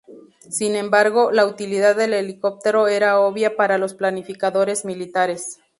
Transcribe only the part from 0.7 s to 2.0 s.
embargo, la utilidad